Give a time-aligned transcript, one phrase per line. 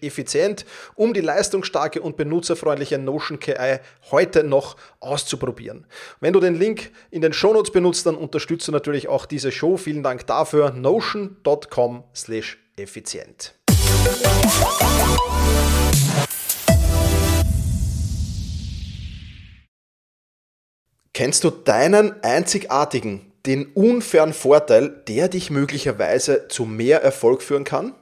[0.00, 0.64] effizient,
[0.94, 3.78] um die leistungsstarke und benutzerfreundliche Notion KI
[4.10, 5.86] heute noch auszuprobieren.
[6.20, 9.76] Wenn du den Link in den Shownotes benutzt, dann unterstützt du natürlich auch diese Show.
[9.76, 10.70] Vielen Dank dafür.
[10.72, 12.04] notion.com
[12.76, 13.54] effizient.
[21.18, 27.94] Kennst du deinen einzigartigen, den unfairen Vorteil, der dich möglicherweise zu mehr Erfolg führen kann?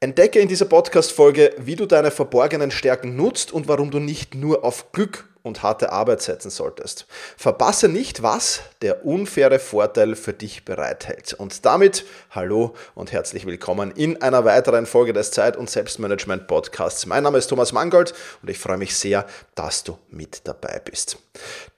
[0.00, 4.64] Entdecke in dieser Podcast-Folge, wie du deine verborgenen Stärken nutzt und warum du nicht nur
[4.64, 7.06] auf Glück und harte Arbeit setzen solltest.
[7.36, 11.32] Verpasse nicht, was der unfaire Vorteil für dich bereithält.
[11.32, 17.06] Und damit hallo und herzlich willkommen in einer weiteren Folge des Zeit- und Selbstmanagement Podcasts.
[17.06, 19.26] Mein Name ist Thomas Mangold und ich freue mich sehr,
[19.56, 21.18] dass du mit dabei bist.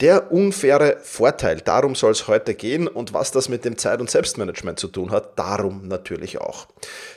[0.01, 4.11] Der unfaire Vorteil, darum soll es heute gehen und was das mit dem Zeit- und
[4.11, 6.67] Selbstmanagement zu tun hat, darum natürlich auch.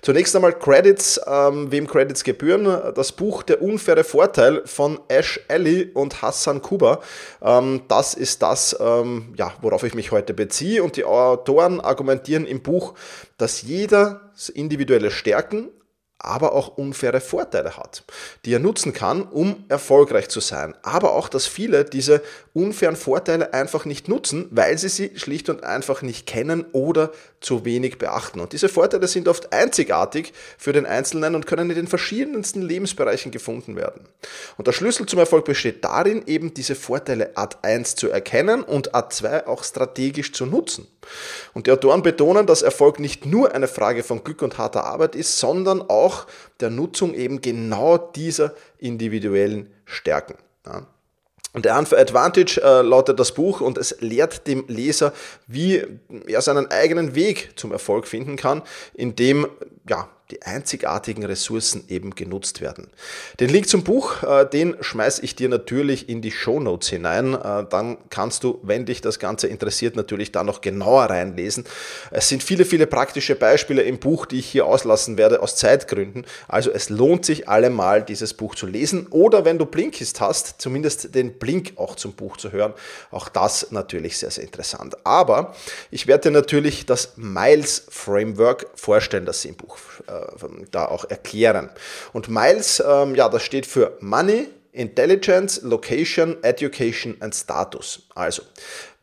[0.01, 2.65] Zunächst einmal Credits, ähm, wem Credits gebühren.
[2.95, 6.99] Das Buch Der unfaire Vorteil von Ash Ellie und Hassan Kuba.
[7.41, 12.45] Ähm, das ist das, ähm, ja, worauf ich mich heute beziehe und die Autoren argumentieren
[12.45, 12.95] im Buch,
[13.37, 15.69] dass jeder individuelle Stärken,
[16.19, 18.03] aber auch unfaire Vorteile hat,
[18.45, 20.73] die er nutzen kann, um erfolgreich zu sein.
[20.81, 22.21] Aber auch, dass viele diese
[22.53, 27.65] unfairen Vorteile einfach nicht nutzen, weil sie sie schlicht und einfach nicht kennen oder zu
[27.65, 28.39] wenig beachten.
[28.39, 33.31] Und diese Vorteile sind oft einzigartig für den Einzelnen und können in den verschiedensten Lebensbereichen
[33.31, 34.07] gefunden werden.
[34.57, 38.93] Und der Schlüssel zum Erfolg besteht darin, eben diese Vorteile Art 1 zu erkennen und
[38.93, 40.87] Art 2 auch strategisch zu nutzen.
[41.53, 45.15] Und die Autoren betonen, dass Erfolg nicht nur eine Frage von Glück und harter Arbeit
[45.15, 46.27] ist, sondern auch
[46.59, 50.35] der Nutzung eben genau dieser individuellen Stärken.
[50.65, 50.85] Ja.
[51.53, 55.13] Und for Advantage äh, lautet das Buch und es lehrt dem Leser,
[55.45, 55.83] wie
[56.25, 58.63] er seinen eigenen Weg zum Erfolg finden kann,
[58.95, 59.47] indem
[59.89, 62.89] ja, die einzigartigen Ressourcen eben genutzt werden.
[63.39, 67.33] Den Link zum Buch, äh, den schmeiße ich dir natürlich in die Show Notes hinein.
[67.33, 71.65] Äh, dann kannst du, wenn dich das Ganze interessiert, natürlich da noch genauer reinlesen.
[72.09, 76.25] Es sind viele, viele praktische Beispiele im Buch, die ich hier auslassen werde aus Zeitgründen.
[76.47, 81.13] Also es lohnt sich allemal, dieses Buch zu lesen oder wenn du Blinkist hast, zumindest
[81.13, 82.73] den Blink auch zum Buch zu hören.
[83.11, 84.95] Auch das natürlich sehr, sehr interessant.
[85.05, 85.53] Aber
[85.91, 89.72] ich werde dir natürlich das Miles Framework vorstellen, das sie im Buch
[90.07, 91.69] äh, da auch erklären.
[92.13, 98.03] Und Miles, ähm, ja, das steht für Money, Intelligence, Location, Education and Status.
[98.15, 98.41] Also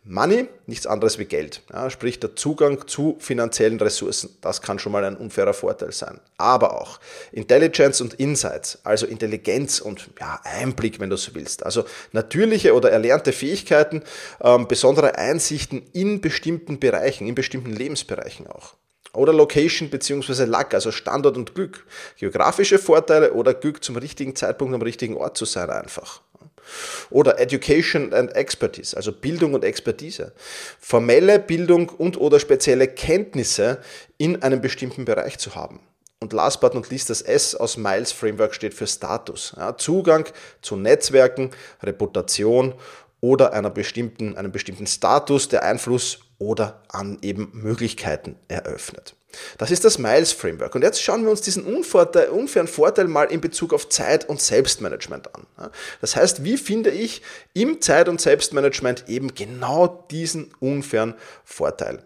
[0.03, 1.63] Money, nichts anderes wie Geld.
[1.71, 4.35] Ja, sprich der Zugang zu finanziellen Ressourcen.
[4.41, 6.21] Das kann schon mal ein unfairer Vorteil sein.
[6.39, 6.99] Aber auch
[7.33, 11.67] Intelligence und Insights, also Intelligenz und ja, Einblick, wenn du so willst.
[11.67, 14.03] Also natürliche oder erlernte Fähigkeiten,
[14.41, 18.75] ähm, besondere Einsichten in bestimmten Bereichen, in bestimmten Lebensbereichen auch.
[19.13, 20.45] Oder Location bzw.
[20.45, 21.85] Luck, also Standort und Glück.
[22.19, 26.21] Geografische Vorteile oder Glück zum richtigen Zeitpunkt am richtigen Ort zu sein einfach.
[27.11, 30.33] Oder Education and Expertise, also Bildung und Expertise.
[30.79, 33.79] Formelle Bildung und oder spezielle Kenntnisse
[34.19, 35.81] in einem bestimmten Bereich zu haben.
[36.23, 39.55] Und last but not least, das S aus Miles Framework steht für Status.
[39.57, 40.27] Ja, Zugang
[40.61, 41.51] zu Netzwerken,
[41.83, 42.75] Reputation
[43.21, 49.15] oder einer bestimmten, einem bestimmten Status, der Einfluss oder an eben Möglichkeiten eröffnet.
[49.59, 50.75] Das ist das Miles Framework.
[50.75, 55.35] Und jetzt schauen wir uns diesen unfairen Vorteil mal in Bezug auf Zeit- und Selbstmanagement
[55.35, 55.71] an.
[56.01, 57.23] Das heißt, wie finde ich
[57.53, 61.15] im Zeit- und Selbstmanagement eben genau diesen unfairen
[61.45, 62.03] Vorteil?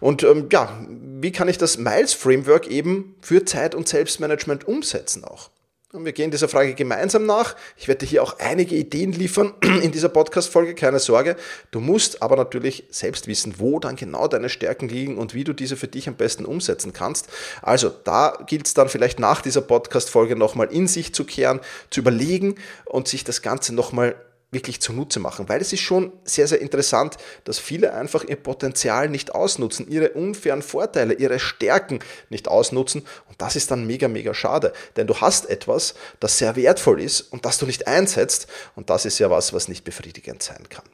[0.00, 5.24] Und ähm, ja, wie kann ich das Miles Framework eben für Zeit- und Selbstmanagement umsetzen
[5.24, 5.50] auch?
[5.94, 7.54] Und wir gehen dieser Frage gemeinsam nach.
[7.76, 9.52] Ich werde hier auch einige Ideen liefern
[9.82, 11.36] in dieser Podcast-Folge, keine Sorge.
[11.70, 15.52] Du musst aber natürlich selbst wissen, wo dann genau deine Stärken liegen und wie du
[15.52, 17.28] diese für dich am besten umsetzen kannst.
[17.60, 21.60] Also da gilt es dann vielleicht nach dieser Podcast-Folge nochmal in sich zu kehren,
[21.90, 22.54] zu überlegen
[22.86, 24.14] und sich das Ganze nochmal
[24.52, 29.08] wirklich zunutze machen, weil es ist schon sehr, sehr interessant, dass viele einfach ihr Potenzial
[29.08, 33.02] nicht ausnutzen, ihre unfairen Vorteile, ihre Stärken nicht ausnutzen.
[33.28, 37.22] Und das ist dann mega, mega schade, denn du hast etwas, das sehr wertvoll ist
[37.22, 38.46] und das du nicht einsetzt.
[38.76, 40.84] Und das ist ja was, was nicht befriedigend sein kann.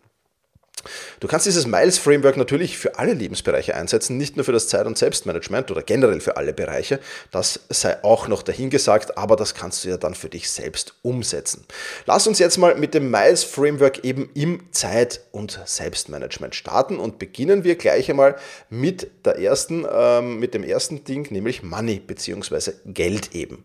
[1.21, 4.87] Du kannst dieses Miles Framework natürlich für alle Lebensbereiche einsetzen, nicht nur für das Zeit-
[4.87, 7.01] und Selbstmanagement oder generell für alle Bereiche.
[7.31, 11.65] Das sei auch noch dahingesagt, aber das kannst du ja dann für dich selbst umsetzen.
[12.07, 17.19] Lass uns jetzt mal mit dem Miles Framework eben im Zeit- und Selbstmanagement starten und
[17.19, 18.37] beginnen wir gleich einmal
[18.71, 22.73] mit der ersten, ähm, mit dem ersten Ding, nämlich Money bzw.
[22.87, 23.65] Geld eben.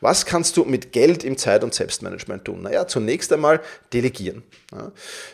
[0.00, 2.62] Was kannst du mit Geld im Zeit- und Selbstmanagement tun?
[2.62, 3.60] Naja, zunächst einmal
[3.92, 4.42] delegieren.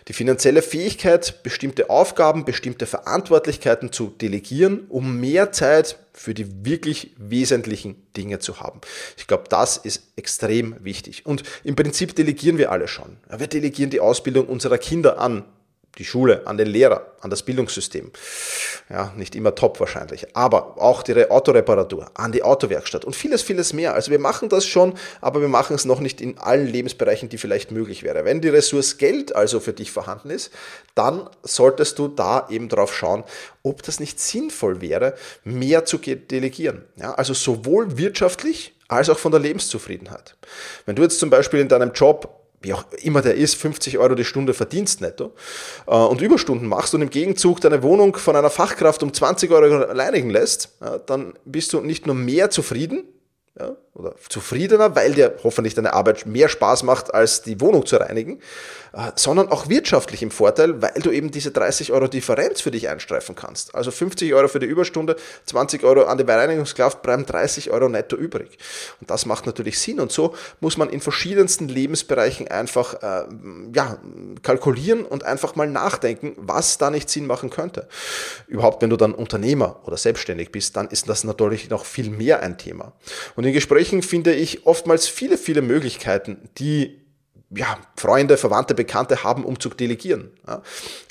[0.08, 7.12] Die finanzielle Fähigkeit, bestimmte Aufgaben, bestimmte Verantwortlichkeiten zu delegieren, um mehr Zeit für die wirklich
[7.16, 8.80] wesentlichen Dinge zu haben.
[9.16, 11.24] Ich glaube, das ist extrem wichtig.
[11.24, 13.18] Und im Prinzip delegieren wir alle schon.
[13.28, 15.44] Wir delegieren die Ausbildung unserer Kinder an
[15.98, 18.12] die Schule, an den Lehrer, an das Bildungssystem.
[18.88, 23.72] Ja, nicht immer top wahrscheinlich, aber auch die Autoreparatur, an die Autowerkstatt und vieles, vieles
[23.72, 23.94] mehr.
[23.94, 27.38] Also wir machen das schon, aber wir machen es noch nicht in allen Lebensbereichen, die
[27.38, 28.24] vielleicht möglich wäre.
[28.24, 30.52] Wenn die Ressource Geld also für dich vorhanden ist,
[30.94, 33.24] dann solltest du da eben drauf schauen,
[33.62, 35.14] ob das nicht sinnvoll wäre,
[35.44, 36.84] mehr zu delegieren.
[36.96, 40.36] Ja, also sowohl wirtschaftlich als auch von der Lebenszufriedenheit.
[40.86, 44.14] Wenn du jetzt zum Beispiel in deinem Job wie auch immer der ist, 50 Euro
[44.14, 45.32] die Stunde verdienst netto
[45.86, 49.82] äh, und Überstunden machst und im Gegenzug deine Wohnung von einer Fachkraft um 20 Euro
[49.92, 50.76] reinigen lässt,
[51.06, 53.04] dann bist du nicht nur mehr zufrieden,
[53.58, 57.96] ja, oder zufriedener, weil dir hoffentlich deine Arbeit mehr Spaß macht, als die Wohnung zu
[57.96, 58.40] reinigen,
[58.92, 62.88] äh, sondern auch wirtschaftlich im Vorteil, weil du eben diese 30 Euro Differenz für dich
[62.88, 63.74] einstreifen kannst.
[63.74, 65.16] Also 50 Euro für die Überstunde,
[65.46, 68.58] 20 Euro an die Reinigungskraft, bleiben 30 Euro netto übrig.
[69.00, 70.00] Und das macht natürlich Sinn.
[70.00, 73.24] Und so muss man in verschiedensten Lebensbereichen einfach äh,
[73.74, 73.98] ja,
[74.42, 77.88] kalkulieren und einfach mal nachdenken, was da nicht Sinn machen könnte.
[78.46, 82.42] Überhaupt, wenn du dann Unternehmer oder selbstständig bist, dann ist das natürlich noch viel mehr
[82.42, 82.92] ein Thema.
[83.36, 86.98] Und in Gesprächen finde ich oftmals viele, viele Möglichkeiten, die
[87.50, 90.30] ja, Freunde, Verwandte, Bekannte haben, um zu delegieren.
[90.46, 90.62] Ja.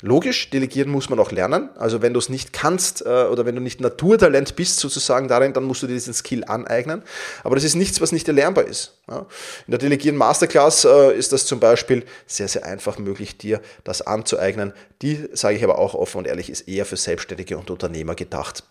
[0.02, 1.70] Logisch, delegieren muss man auch lernen.
[1.76, 5.52] Also wenn du es nicht kannst äh, oder wenn du nicht Naturtalent bist sozusagen darin,
[5.52, 7.02] dann musst du dir diesen Skill aneignen.
[7.42, 8.98] Aber das ist nichts, was nicht erlernbar ist.
[9.08, 9.26] Ja.
[9.66, 14.02] In der Delegieren Masterclass äh, ist das zum Beispiel sehr, sehr einfach möglich, dir das
[14.02, 14.72] anzueignen.
[15.02, 18.62] Die, sage ich aber auch offen und ehrlich, ist eher für Selbstständige und Unternehmer gedacht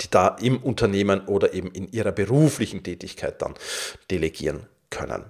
[0.00, 3.54] die da im Unternehmen oder eben in ihrer beruflichen Tätigkeit dann
[4.10, 5.24] delegieren können.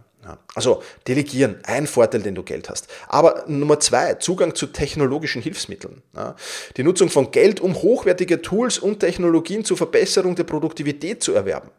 [0.55, 2.89] Also delegieren, ein Vorteil, den du Geld hast.
[3.09, 6.03] Aber Nummer zwei, Zugang zu technologischen Hilfsmitteln.
[6.77, 11.71] Die Nutzung von Geld, um hochwertige Tools und Technologien zur Verbesserung der Produktivität zu erwerben.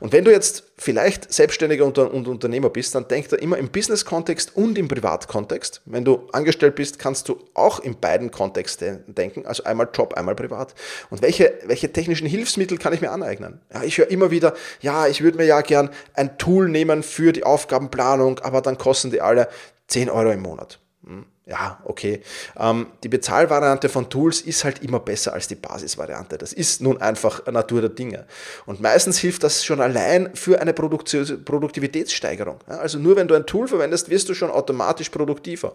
[0.00, 4.56] Und wenn du jetzt vielleicht Selbstständiger und Unternehmer bist, dann denk da immer im Business-Kontext
[4.56, 5.82] und im Privat-Kontext.
[5.84, 10.34] Wenn du angestellt bist, kannst du auch in beiden Kontexten denken, also einmal Job, einmal
[10.34, 10.74] privat.
[11.10, 13.60] Und welche, welche technischen Hilfsmittel kann ich mir aneignen?
[13.72, 17.32] Ja, ich höre immer wieder, ja, ich würde mir ja gern ein Tool nehmen für
[17.32, 19.48] die Aufgabenplanung, aber dann kosten die alle
[19.88, 20.78] 10 Euro im Monat.
[21.04, 22.20] Hm ja, okay.
[22.58, 26.36] Ähm, die Bezahlvariante von Tools ist halt immer besser als die Basisvariante.
[26.36, 28.26] Das ist nun einfach Natur der Dinge.
[28.66, 32.58] Und meistens hilft das schon allein für eine Produktivitätssteigerung.
[32.66, 35.74] Also nur wenn du ein Tool verwendest, wirst du schon automatisch produktiver.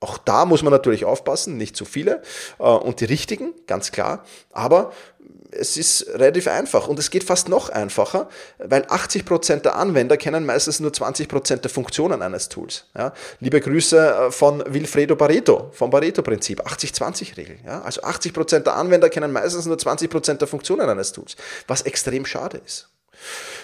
[0.00, 2.22] Auch da muss man natürlich aufpassen, nicht zu viele
[2.58, 4.24] äh, und die richtigen, ganz klar.
[4.52, 4.92] Aber
[5.50, 10.44] es ist relativ einfach und es geht fast noch einfacher, weil 80% der Anwender kennen
[10.44, 12.84] meistens nur 20% der Funktionen eines Tools.
[12.96, 13.12] Ja.
[13.40, 17.58] Liebe Grüße äh, von Wilfredo Pareto, vom Pareto-Prinzip, 80-20-Regel.
[17.64, 17.82] Ja.
[17.82, 21.36] Also 80% der Anwender kennen meistens nur 20% der Funktionen eines Tools,
[21.66, 22.88] was extrem schade ist.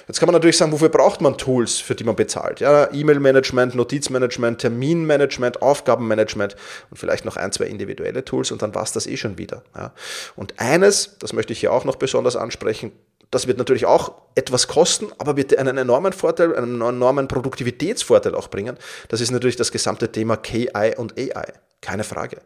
[0.09, 2.61] Jetzt kann man natürlich sagen, wofür braucht man Tools, für die man bezahlt?
[2.61, 6.57] Ja, E-Mail-Management, Notizmanagement, Terminmanagement, Aufgabenmanagement
[6.91, 9.63] und vielleicht noch ein, zwei individuelle Tools und dann war es das eh schon wieder.
[9.77, 9.93] Ja.
[10.37, 12.93] Und eines, das möchte ich hier auch noch besonders ansprechen,
[13.33, 18.49] das wird natürlich auch etwas kosten, aber wird einen enormen Vorteil, einen enormen Produktivitätsvorteil auch
[18.49, 18.77] bringen.
[19.09, 21.55] Das ist natürlich das gesamte Thema KI und AI.
[21.83, 22.41] Keine Frage.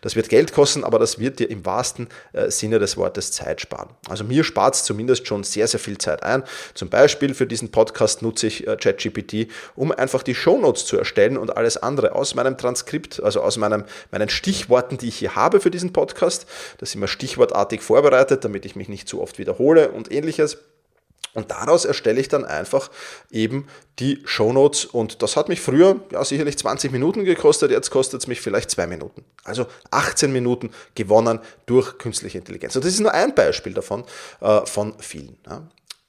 [0.00, 3.60] Das wird Geld kosten, aber das wird dir im wahrsten äh, Sinne des Wortes Zeit
[3.60, 3.90] sparen.
[4.08, 6.42] Also mir spart es zumindest schon sehr, sehr viel Zeit ein.
[6.72, 11.36] Zum Beispiel für diesen Podcast nutze ich äh, ChatGPT, um einfach die Shownotes zu erstellen
[11.36, 15.60] und alles andere aus meinem Transkript, also aus meinem, meinen Stichworten, die ich hier habe
[15.60, 16.46] für diesen Podcast.
[16.78, 20.56] Das ist immer stichwortartig vorbereitet, damit ich mich nicht zu oft wiederhole und ähnliches.
[21.34, 22.90] Und daraus erstelle ich dann einfach
[23.30, 24.86] eben die Shownotes.
[24.86, 28.70] Und das hat mich früher ja sicherlich 20 Minuten gekostet, jetzt kostet es mich vielleicht
[28.70, 29.24] zwei Minuten.
[29.44, 32.74] Also 18 Minuten gewonnen durch künstliche Intelligenz.
[32.76, 34.04] Und das ist nur ein Beispiel davon,
[34.40, 35.36] äh, von vielen.
[35.46, 35.62] Ja.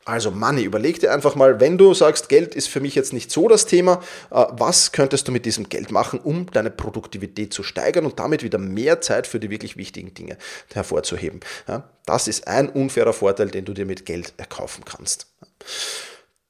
[0.06, 3.29] Also Money, überleg dir einfach mal, wenn du sagst, Geld ist für mich jetzt nicht
[3.32, 4.01] so das Thema,
[4.32, 8.41] äh, was könntest du mit diesem Geld machen, um deine Produktivität zu steigern und damit
[8.41, 10.38] wieder mehr Zeit für die wirklich wichtigen Dinge
[10.74, 11.41] hervorzuheben.
[12.06, 15.27] Das ist ein unfairer Vorteil, den du dir mit Geld erkaufen kannst.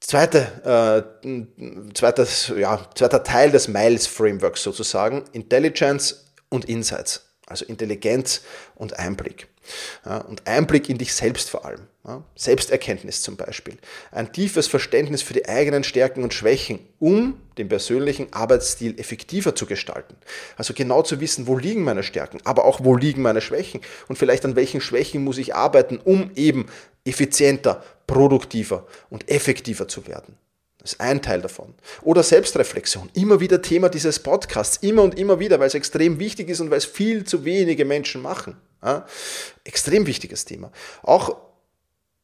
[0.00, 8.42] Zweite, äh, zweites, ja, zweiter Teil des Miles Frameworks sozusagen, Intelligence und Insights, also Intelligenz
[8.74, 9.48] und Einblick.
[10.28, 11.82] Und Einblick in dich selbst vor allem.
[12.34, 13.76] Selbsterkenntnis zum Beispiel.
[14.10, 19.66] Ein tiefes Verständnis für die eigenen Stärken und Schwächen, um den persönlichen Arbeitsstil effektiver zu
[19.66, 20.16] gestalten.
[20.56, 24.16] Also genau zu wissen, wo liegen meine Stärken, aber auch wo liegen meine Schwächen und
[24.16, 26.66] vielleicht an welchen Schwächen muss ich arbeiten, um eben
[27.04, 30.36] effizienter, produktiver und effektiver zu werden.
[30.80, 31.74] Das ist ein Teil davon.
[32.02, 33.10] Oder Selbstreflexion.
[33.12, 34.78] Immer wieder Thema dieses Podcasts.
[34.78, 37.84] Immer und immer wieder, weil es extrem wichtig ist und weil es viel zu wenige
[37.84, 38.56] Menschen machen.
[38.82, 39.06] Ja?
[39.64, 40.72] Extrem wichtiges Thema.
[41.02, 41.36] Auch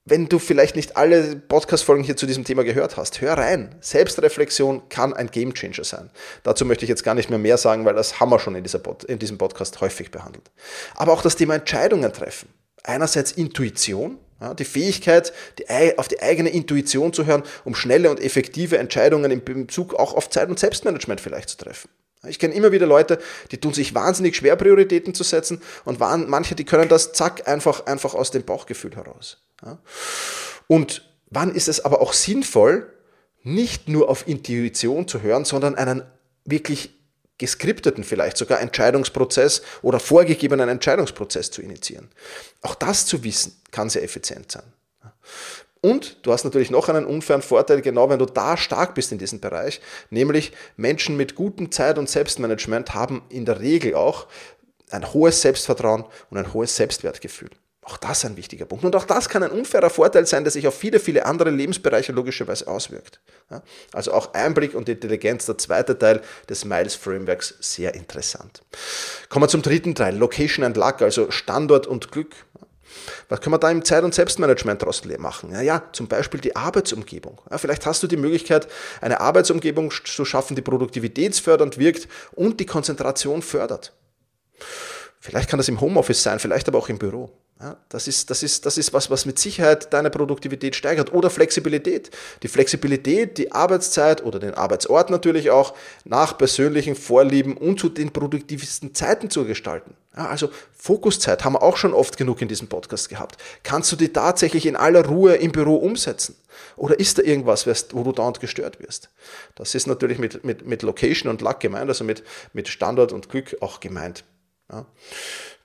[0.08, 3.74] wenn du vielleicht nicht alle Podcast-Folgen hier zu diesem Thema gehört hast, hör rein.
[3.80, 6.10] Selbstreflexion kann ein Gamechanger sein.
[6.44, 8.62] Dazu möchte ich jetzt gar nicht mehr mehr sagen, weil das haben wir schon in,
[8.62, 10.50] dieser Pod in diesem Podcast häufig behandelt.
[10.94, 12.48] Aber auch das Thema Entscheidungen treffen.
[12.84, 14.18] Einerseits Intuition,
[14.58, 19.42] die Fähigkeit, die, auf die eigene Intuition zu hören, um schnelle und effektive Entscheidungen im
[19.42, 21.88] Bezug auch auf Zeit- und Selbstmanagement vielleicht zu treffen.
[22.28, 23.18] Ich kenne immer wieder Leute,
[23.50, 27.86] die tun sich wahnsinnig schwer, Prioritäten zu setzen und manche, die können das zack einfach,
[27.86, 29.44] einfach aus dem Bauchgefühl heraus.
[30.66, 32.92] Und wann ist es aber auch sinnvoll,
[33.42, 36.02] nicht nur auf Intuition zu hören, sondern einen
[36.44, 36.94] wirklich
[37.38, 42.08] geskripteten vielleicht sogar Entscheidungsprozess oder vorgegebenen Entscheidungsprozess zu initiieren.
[42.62, 44.64] Auch das zu wissen kann sehr effizient sein.
[45.82, 49.18] Und du hast natürlich noch einen unfairen Vorteil, genau wenn du da stark bist in
[49.18, 54.26] diesem Bereich, nämlich Menschen mit gutem Zeit- und Selbstmanagement haben in der Regel auch
[54.90, 57.50] ein hohes Selbstvertrauen und ein hohes Selbstwertgefühl.
[57.88, 58.84] Auch das ein wichtiger Punkt.
[58.84, 62.10] Und auch das kann ein unfairer Vorteil sein, der sich auf viele, viele andere Lebensbereiche
[62.10, 63.20] logischerweise auswirkt.
[63.92, 68.62] Also auch Einblick und Intelligenz, der zweite Teil des Miles Frameworks, sehr interessant.
[69.28, 72.34] Kommen wir zum dritten Teil, Location and Luck, also Standort und Glück.
[73.28, 75.52] Was können wir da im Zeit- und Selbstmanagement daraus machen?
[75.52, 77.40] Ja, ja, zum Beispiel die Arbeitsumgebung.
[77.52, 78.66] Ja, vielleicht hast du die Möglichkeit,
[79.00, 83.92] eine Arbeitsumgebung zu schaffen, die produktivitätsfördernd wirkt und die Konzentration fördert.
[85.26, 87.30] Vielleicht kann das im Homeoffice sein, vielleicht aber auch im Büro.
[87.60, 91.12] Ja, das, ist, das, ist, das ist was, was mit Sicherheit deine Produktivität steigert.
[91.12, 92.10] Oder Flexibilität.
[92.44, 98.12] Die Flexibilität, die Arbeitszeit oder den Arbeitsort natürlich auch nach persönlichen Vorlieben und zu den
[98.12, 99.94] produktivsten Zeiten zu gestalten.
[100.16, 103.42] Ja, also Fokuszeit haben wir auch schon oft genug in diesem Podcast gehabt.
[103.64, 106.36] Kannst du die tatsächlich in aller Ruhe im Büro umsetzen?
[106.76, 109.10] Oder ist da irgendwas, wo du dauernd gestört wirst?
[109.56, 113.28] Das ist natürlich mit, mit, mit Location und Luck gemeint, also mit, mit Standort und
[113.28, 114.24] Glück auch gemeint.
[114.70, 114.86] Ja.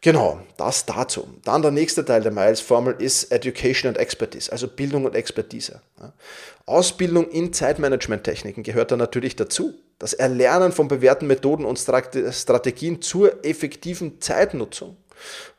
[0.01, 1.27] Genau, das dazu.
[1.43, 5.81] Dann der nächste Teil der Miles-Formel ist Education and Expertise, also Bildung und Expertise.
[6.65, 9.75] Ausbildung in Zeitmanagement-Techniken gehört da natürlich dazu.
[9.99, 14.97] Das Erlernen von bewährten Methoden und Strategien zur effektiven Zeitnutzung.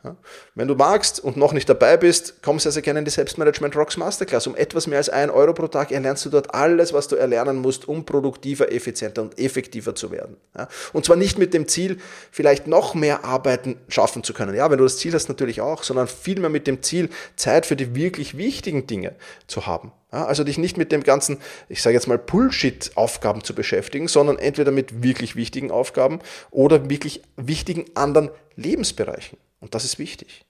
[0.05, 0.17] Ja.
[0.55, 3.77] Wenn du magst und noch nicht dabei bist, komm sehr, sehr gerne in die Selbstmanagement
[3.77, 4.47] Rocks Masterclass.
[4.47, 7.59] Um etwas mehr als ein Euro pro Tag erlernst du dort alles, was du erlernen
[7.59, 10.37] musst, um produktiver, effizienter und effektiver zu werden.
[10.57, 10.69] Ja.
[10.93, 11.99] Und zwar nicht mit dem Ziel,
[12.31, 14.55] vielleicht noch mehr Arbeiten schaffen zu können.
[14.55, 17.77] Ja, wenn du das Ziel hast, natürlich auch, sondern vielmehr mit dem Ziel, Zeit für
[17.77, 19.15] die wirklich wichtigen Dinge
[19.47, 19.93] zu haben.
[20.13, 21.39] Ja, also dich nicht mit dem ganzen,
[21.69, 27.23] ich sage jetzt mal, Bullshit-Aufgaben zu beschäftigen, sondern entweder mit wirklich wichtigen Aufgaben oder wirklich
[27.37, 29.39] wichtigen anderen Lebensbereichen.
[29.63, 30.45] Und das ist wichtig.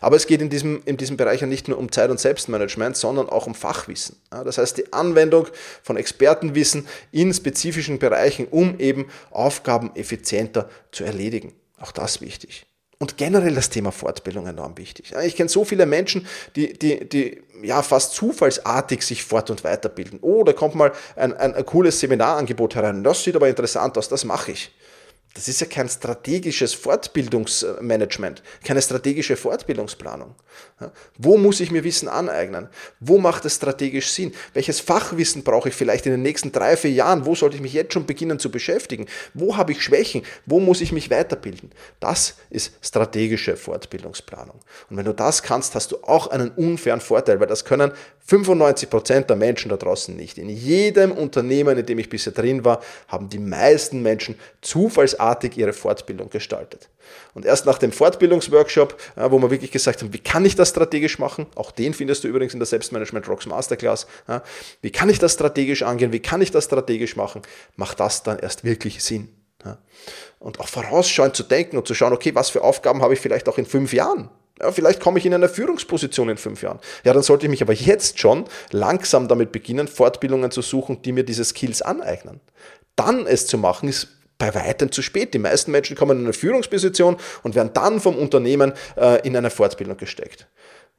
[0.00, 2.96] Aber es geht in diesem, in diesem Bereich ja nicht nur um Zeit- und Selbstmanagement,
[2.96, 4.16] sondern auch um Fachwissen.
[4.30, 5.46] Das heißt, die Anwendung
[5.82, 11.54] von Expertenwissen in spezifischen Bereichen, um eben Aufgaben effizienter zu erledigen.
[11.78, 12.66] Auch das wichtig.
[12.98, 15.12] Und generell das Thema Fortbildung enorm wichtig.
[15.24, 20.20] Ich kenne so viele Menschen, die, die, die ja fast zufallsartig sich fort- und weiterbilden.
[20.22, 23.02] Oh, da kommt mal ein, ein, ein cooles Seminarangebot herein.
[23.02, 24.70] Das sieht aber interessant aus, das mache ich.
[25.34, 30.34] Das ist ja kein strategisches Fortbildungsmanagement, keine strategische Fortbildungsplanung.
[31.16, 32.68] Wo muss ich mir Wissen aneignen?
[33.00, 34.34] Wo macht es strategisch Sinn?
[34.52, 37.24] Welches Fachwissen brauche ich vielleicht in den nächsten drei, vier Jahren?
[37.24, 39.06] Wo sollte ich mich jetzt schon beginnen zu beschäftigen?
[39.32, 40.22] Wo habe ich Schwächen?
[40.44, 41.70] Wo muss ich mich weiterbilden?
[41.98, 44.60] Das ist strategische Fortbildungsplanung.
[44.90, 47.92] Und wenn du das kannst, hast du auch einen unfairen Vorteil, weil das können
[48.26, 50.38] 95 Prozent der Menschen da draußen nicht.
[50.38, 54.38] In jedem Unternehmen, in dem ich bisher drin war, haben die meisten Menschen
[55.22, 56.88] zufallsartig ihre Fortbildung gestaltet.
[57.34, 61.18] Und erst nach dem Fortbildungsworkshop, wo wir wirklich gesagt haben, wie kann ich das strategisch
[61.18, 61.46] machen?
[61.54, 64.06] Auch den findest du übrigens in der Selbstmanagement Rocks Masterclass.
[64.80, 66.12] Wie kann ich das strategisch angehen?
[66.12, 67.42] Wie kann ich das strategisch machen?
[67.76, 69.28] Macht das dann erst wirklich Sinn?
[70.40, 73.48] Und auch vorausschauend zu denken und zu schauen, okay, was für Aufgaben habe ich vielleicht
[73.48, 74.28] auch in fünf Jahren?
[74.60, 76.78] Ja, vielleicht komme ich in eine Führungsposition in fünf Jahren.
[77.04, 81.12] Ja, dann sollte ich mich aber jetzt schon langsam damit beginnen, Fortbildungen zu suchen, die
[81.12, 82.40] mir diese Skills aneignen.
[82.96, 84.08] Dann es zu machen, ist
[84.42, 85.34] bei weitem zu spät.
[85.34, 89.50] Die meisten Menschen kommen in eine Führungsposition und werden dann vom Unternehmen äh, in eine
[89.50, 90.48] Fortbildung gesteckt.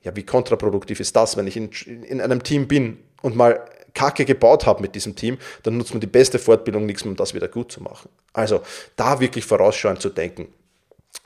[0.02, 1.70] Ja, wie kontraproduktiv ist das, wenn ich in,
[2.04, 6.00] in einem Team bin und mal Kacke gebaut habe mit diesem Team, dann nutzt man
[6.00, 8.10] die beste Fortbildung nichts mehr, um das wieder gut zu machen.
[8.32, 8.62] Also
[8.96, 10.48] da wirklich vorausschauend zu denken,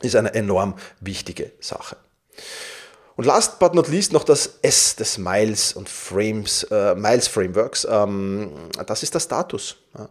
[0.01, 1.97] ist eine enorm wichtige Sache.
[3.17, 7.85] Und last but not least noch das S des Miles und Frames, äh, Miles Frameworks.
[7.89, 8.51] Ähm,
[8.85, 9.75] das ist der Status.
[9.97, 10.07] Ja.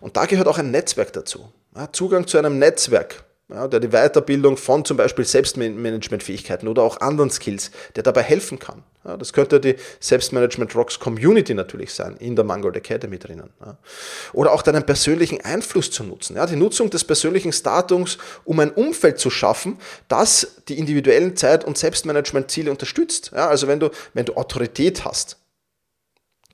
[0.00, 1.48] Und da gehört auch ein Netzwerk dazu.
[1.76, 7.00] Ja, Zugang zu einem Netzwerk ja, der die Weiterbildung von zum Beispiel Selbstmanagementfähigkeiten oder auch
[7.00, 8.84] anderen Skills, der dabei helfen kann.
[9.04, 13.50] Ja, das könnte die Selbstmanagement Rocks Community natürlich sein, in der Mangold Academy drinnen.
[13.64, 13.78] Ja.
[14.32, 16.36] Oder auch deinen persönlichen Einfluss zu nutzen.
[16.36, 19.78] Ja, die Nutzung des persönlichen Status, um ein Umfeld zu schaffen,
[20.08, 23.32] das die individuellen Zeit- und Selbstmanagement-Ziele unterstützt.
[23.34, 25.38] Ja, also wenn du, wenn du Autorität hast,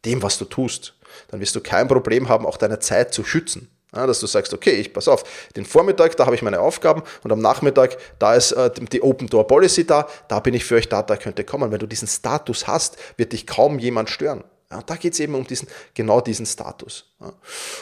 [0.05, 0.95] dem, was du tust,
[1.29, 3.69] dann wirst du kein Problem haben, auch deine Zeit zu schützen.
[3.97, 5.25] Ja, dass du sagst, okay, ich pass auf,
[5.57, 9.27] den Vormittag, da habe ich meine Aufgaben und am Nachmittag, da ist äh, die Open
[9.29, 11.73] Door Policy da, da bin ich für euch da, da könnt ihr kommen.
[11.73, 14.45] Wenn du diesen Status hast, wird dich kaum jemand stören.
[14.71, 17.07] Ja, da geht es eben um diesen, genau diesen Status.
[17.21, 17.33] Ja.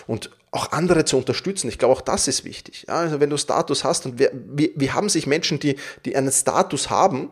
[0.07, 2.85] Und auch andere zu unterstützen, ich glaube, auch das ist wichtig.
[2.87, 6.15] Ja, also wenn du Status hast und wir, wir, wir haben sich Menschen, die, die
[6.15, 7.31] einen Status haben,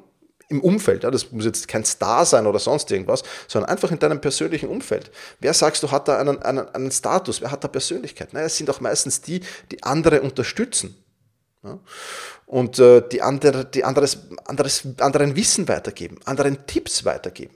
[0.52, 1.02] im Umfeld.
[1.02, 4.68] Ja, das muss jetzt kein Star sein oder sonst irgendwas, sondern einfach in deinem persönlichen
[4.68, 5.10] Umfeld.
[5.40, 7.40] Wer sagst du, hat da einen, einen, einen Status?
[7.40, 8.32] Wer hat da Persönlichkeit?
[8.32, 10.94] Naja, es sind auch meistens die, die andere unterstützen.
[11.64, 11.78] Ja?
[12.46, 17.54] Und äh, die, andere, die anderes, anderes, anderen Wissen weitergeben, anderen Tipps weitergeben.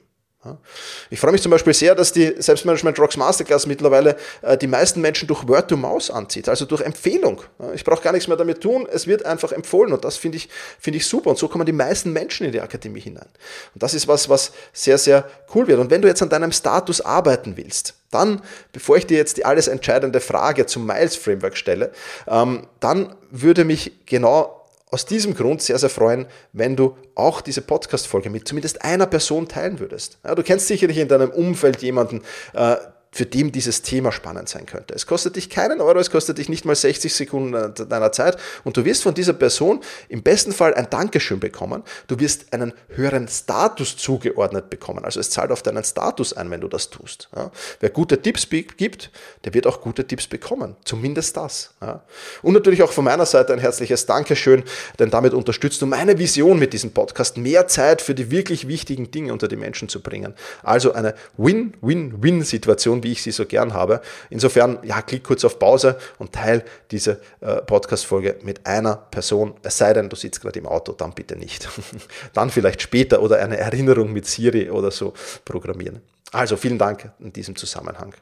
[1.10, 5.00] Ich freue mich zum Beispiel sehr, dass die Selbstmanagement Rocks Masterclass mittlerweile äh, die meisten
[5.00, 7.42] Menschen durch Word to Mouse anzieht, also durch Empfehlung.
[7.74, 10.48] Ich brauche gar nichts mehr damit tun, es wird einfach empfohlen und das finde ich,
[10.78, 13.28] finde ich super und so kommen die meisten Menschen in die Akademie hinein.
[13.74, 15.80] Und das ist was, was sehr, sehr cool wird.
[15.80, 18.40] Und wenn du jetzt an deinem Status arbeiten willst, dann,
[18.72, 21.92] bevor ich dir jetzt die alles entscheidende Frage zum Miles Framework stelle,
[22.26, 24.55] ähm, dann würde mich genau
[24.90, 29.48] aus diesem Grund sehr, sehr freuen, wenn du auch diese Podcast-Folge mit zumindest einer Person
[29.48, 30.18] teilen würdest.
[30.24, 32.22] Ja, du kennst sicherlich in deinem Umfeld jemanden,
[32.54, 32.76] äh,
[33.16, 34.94] für den dieses Thema spannend sein könnte.
[34.94, 38.76] Es kostet dich keinen Euro, es kostet dich nicht mal 60 Sekunden deiner Zeit und
[38.76, 41.82] du wirst von dieser Person im besten Fall ein Dankeschön bekommen.
[42.08, 45.04] Du wirst einen höheren Status zugeordnet bekommen.
[45.04, 47.30] Also es zahlt auf deinen Status ein, wenn du das tust.
[47.34, 47.50] Ja.
[47.80, 49.10] Wer gute Tipps gibt,
[49.44, 50.76] der wird auch gute Tipps bekommen.
[50.84, 51.74] Zumindest das.
[51.80, 52.04] Ja.
[52.42, 54.62] Und natürlich auch von meiner Seite ein herzliches Dankeschön,
[54.98, 59.10] denn damit unterstützt du meine Vision mit diesem Podcast, mehr Zeit für die wirklich wichtigen
[59.10, 60.34] Dinge unter die Menschen zu bringen.
[60.62, 64.00] Also eine Win-Win-Win-Situation, wie ich sie so gern habe.
[64.30, 69.54] Insofern, ja, klick kurz auf Pause und teil diese äh, Podcast-Folge mit einer Person.
[69.62, 71.68] Es sei denn, du sitzt gerade im Auto, dann bitte nicht.
[72.34, 75.14] dann vielleicht später oder eine Erinnerung mit Siri oder so
[75.44, 76.02] programmieren.
[76.32, 78.12] Also vielen Dank in diesem Zusammenhang.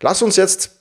[0.00, 0.77] Lass uns jetzt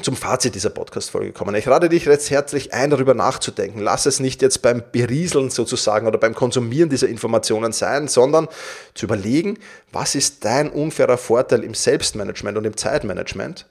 [0.00, 1.54] zum Fazit dieser Podcast-Folge kommen.
[1.54, 3.80] Ich rate dich jetzt herzlich ein, darüber nachzudenken.
[3.80, 8.48] Lass es nicht jetzt beim Berieseln sozusagen oder beim Konsumieren dieser Informationen sein, sondern
[8.94, 9.58] zu überlegen,
[9.92, 13.66] was ist dein unfairer Vorteil im Selbstmanagement und im Zeitmanagement.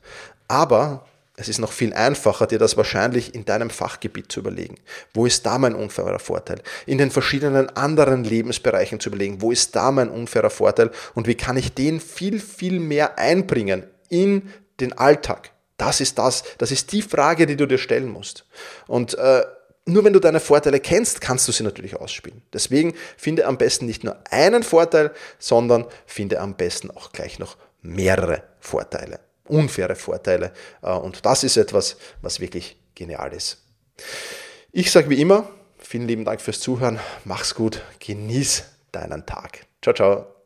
[0.48, 1.06] Aber
[1.38, 4.76] es ist noch viel einfacher, dir das wahrscheinlich in deinem Fachgebiet zu überlegen.
[5.16, 6.62] Wo ist da mein unfairer Vorteil?
[6.86, 11.36] In den verschiedenen anderen Lebensbereichen zu überlegen, wo ist da mein unfairer Vorteil und wie
[11.36, 15.52] kann ich den viel, viel mehr einbringen in den Alltag
[15.82, 18.46] das ist das, das ist die Frage, die du dir stellen musst.
[18.86, 19.44] Und äh,
[19.86, 22.44] nur wenn du deine Vorteile kennst, kannst du sie natürlich ausspielen.
[22.54, 27.58] Deswegen finde am besten nicht nur einen Vorteil, sondern finde am besten auch gleich noch
[27.82, 30.54] mehrere Vorteile, unfaire Vorteile.
[30.84, 33.58] Äh, und das ist etwas, was wirklich genial ist.
[34.72, 39.66] Ich sage wie immer, vielen lieben Dank fürs Zuhören, mach's gut, genieß deinen Tag.
[39.82, 40.41] Ciao, ciao.